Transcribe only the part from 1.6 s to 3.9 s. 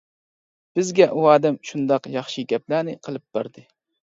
شۇنداق ياخشى گەپلەرنى قىلىپ بەردى.